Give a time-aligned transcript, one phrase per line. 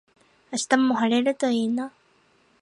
[0.51, 1.93] 明日も晴れるといいな。